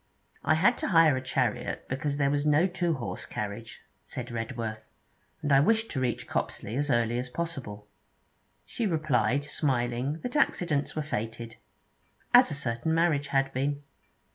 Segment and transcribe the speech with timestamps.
[0.43, 4.83] 'I had to hire a chariot because there was no two horse carriage,' said Redworth,
[5.43, 7.85] 'and I wished to reach Copsley as early as possible.'
[8.65, 11.57] She replied, smiling, that accidents were fated.
[12.33, 13.83] As a certain marriage had been!